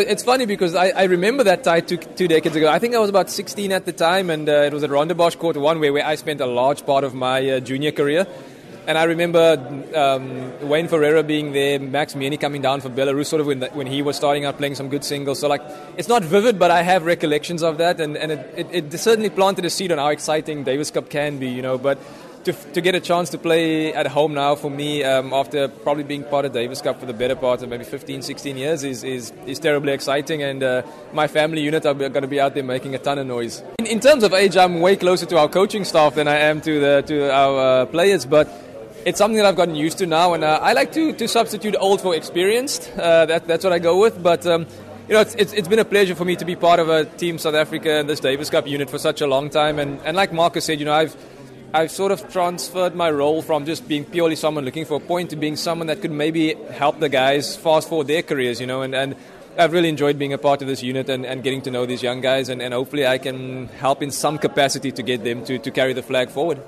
It's 0.00 0.22
funny 0.22 0.46
because 0.46 0.74
I, 0.74 0.88
I 0.88 1.04
remember 1.04 1.44
that 1.44 1.64
tie 1.64 1.80
two, 1.80 1.96
two, 1.96 2.28
decades 2.28 2.54
ago. 2.54 2.68
I 2.68 2.78
think 2.78 2.94
I 2.94 2.98
was 2.98 3.10
about 3.10 3.30
16 3.30 3.72
at 3.72 3.84
the 3.84 3.92
time, 3.92 4.30
and 4.30 4.48
uh, 4.48 4.52
it 4.52 4.72
was 4.72 4.82
at 4.84 4.90
Rondebosch 4.90 5.38
Court 5.38 5.56
1 5.56 5.80
where, 5.80 5.92
where 5.92 6.06
I 6.06 6.14
spent 6.14 6.40
a 6.40 6.46
large 6.46 6.86
part 6.86 7.04
of 7.04 7.14
my 7.14 7.48
uh, 7.50 7.60
junior 7.60 7.92
career. 7.92 8.26
And 8.86 8.96
I 8.96 9.04
remember 9.04 9.58
um, 9.94 10.66
Wayne 10.66 10.88
Ferreira 10.88 11.22
being 11.22 11.52
there, 11.52 11.78
Max 11.78 12.14
Mirnyi 12.14 12.40
coming 12.40 12.62
down 12.62 12.80
for 12.80 12.88
Belarus, 12.88 13.26
sort 13.26 13.40
of 13.40 13.46
when, 13.46 13.60
the, 13.60 13.68
when 13.68 13.86
he 13.86 14.00
was 14.00 14.16
starting 14.16 14.46
out 14.46 14.56
playing 14.56 14.76
some 14.76 14.88
good 14.88 15.04
singles. 15.04 15.40
So, 15.40 15.48
like, 15.48 15.60
it's 15.98 16.08
not 16.08 16.24
vivid, 16.24 16.58
but 16.58 16.70
I 16.70 16.80
have 16.82 17.04
recollections 17.04 17.62
of 17.62 17.76
that, 17.78 18.00
and, 18.00 18.16
and 18.16 18.32
it, 18.32 18.54
it, 18.56 18.94
it 18.94 18.98
certainly 18.98 19.28
planted 19.28 19.66
a 19.66 19.70
seed 19.70 19.92
on 19.92 19.98
how 19.98 20.08
exciting 20.08 20.64
Davis 20.64 20.90
Cup 20.90 21.10
can 21.10 21.38
be, 21.38 21.48
you 21.48 21.60
know. 21.60 21.76
But 21.76 21.98
to, 22.48 22.72
to 22.72 22.80
get 22.80 22.94
a 22.94 23.00
chance 23.00 23.28
to 23.30 23.38
play 23.38 23.92
at 23.92 24.06
home 24.06 24.32
now 24.32 24.54
for 24.54 24.70
me 24.70 25.04
um, 25.04 25.32
after 25.34 25.68
probably 25.68 26.04
being 26.04 26.24
part 26.24 26.44
of 26.46 26.52
Davis 26.52 26.80
Cup 26.80 26.98
for 26.98 27.06
the 27.06 27.12
better 27.12 27.36
part 27.36 27.62
of 27.62 27.68
maybe 27.68 27.84
15, 27.84 28.22
16 28.22 28.56
years 28.56 28.84
is, 28.84 29.04
is, 29.04 29.32
is 29.46 29.58
terribly 29.58 29.92
exciting. 29.92 30.42
And 30.42 30.62
uh, 30.62 30.82
my 31.12 31.28
family 31.28 31.60
unit 31.60 31.84
are 31.84 31.94
going 31.94 32.22
to 32.22 32.26
be 32.26 32.40
out 32.40 32.54
there 32.54 32.64
making 32.64 32.94
a 32.94 32.98
ton 32.98 33.18
of 33.18 33.26
noise. 33.26 33.62
In, 33.78 33.86
in, 33.86 34.00
terms 34.00 34.22
of 34.22 34.32
age, 34.32 34.56
I'm 34.56 34.80
way 34.80 34.96
closer 34.96 35.26
to 35.26 35.38
our 35.38 35.48
coaching 35.48 35.84
staff 35.84 36.14
than 36.14 36.26
I 36.26 36.36
am 36.36 36.60
to, 36.62 36.80
the, 36.80 37.02
to 37.06 37.32
our 37.32 37.82
uh, 37.82 37.86
players, 37.86 38.24
but 38.24 38.48
it's 39.04 39.18
something 39.18 39.36
that 39.36 39.44
I've 39.44 39.56
gotten 39.56 39.74
used 39.74 39.98
to 39.98 40.06
now. 40.06 40.32
And 40.32 40.42
uh, 40.42 40.58
I 40.62 40.72
like 40.72 40.92
to, 40.92 41.12
to 41.12 41.28
substitute 41.28 41.76
old 41.78 42.00
for 42.00 42.14
experienced. 42.14 42.90
Uh, 42.96 43.26
that, 43.26 43.46
that's 43.46 43.62
what 43.62 43.74
I 43.74 43.78
go 43.78 44.00
with. 44.00 44.22
But 44.22 44.46
um, 44.46 44.66
you 45.06 45.14
know, 45.14 45.20
it's, 45.20 45.34
it's, 45.34 45.52
it's 45.52 45.68
been 45.68 45.78
a 45.78 45.84
pleasure 45.84 46.14
for 46.14 46.24
me 46.24 46.36
to 46.36 46.44
be 46.44 46.56
part 46.56 46.80
of 46.80 46.88
a 46.88 47.04
Team 47.04 47.38
South 47.38 47.54
Africa 47.54 47.92
and 47.92 48.08
this 48.08 48.20
Davis 48.20 48.48
Cup 48.50 48.66
unit 48.66 48.88
for 48.88 48.98
such 48.98 49.20
a 49.20 49.26
long 49.26 49.50
time. 49.50 49.78
And, 49.78 50.00
and 50.06 50.16
like 50.16 50.32
Marcus 50.32 50.64
said, 50.64 50.78
you 50.78 50.86
know, 50.86 50.94
I've 50.94 51.16
I've 51.74 51.90
sort 51.90 52.12
of 52.12 52.32
transferred 52.32 52.94
my 52.94 53.10
role 53.10 53.42
from 53.42 53.66
just 53.66 53.86
being 53.86 54.06
purely 54.06 54.36
someone 54.36 54.64
looking 54.64 54.86
for 54.86 54.94
a 54.94 55.00
point 55.00 55.30
to 55.30 55.36
being 55.36 55.54
someone 55.54 55.88
that 55.88 56.00
could 56.00 56.10
maybe 56.10 56.54
help 56.54 56.98
the 56.98 57.10
guys 57.10 57.56
fast 57.56 57.90
forward 57.90 58.06
their 58.06 58.22
careers, 58.22 58.58
you 58.58 58.66
know, 58.66 58.80
and, 58.80 58.94
and 58.94 59.16
I've 59.58 59.72
really 59.72 59.90
enjoyed 59.90 60.18
being 60.18 60.32
a 60.32 60.38
part 60.38 60.62
of 60.62 60.68
this 60.68 60.82
unit 60.82 61.10
and, 61.10 61.26
and 61.26 61.42
getting 61.42 61.60
to 61.62 61.70
know 61.70 61.84
these 61.84 62.02
young 62.02 62.22
guys, 62.22 62.48
and, 62.48 62.62
and 62.62 62.72
hopefully 62.72 63.06
I 63.06 63.18
can 63.18 63.68
help 63.68 64.02
in 64.02 64.10
some 64.10 64.38
capacity 64.38 64.92
to 64.92 65.02
get 65.02 65.24
them 65.24 65.44
to, 65.44 65.58
to 65.58 65.70
carry 65.70 65.92
the 65.92 66.02
flag 66.02 66.30
forward. 66.30 66.58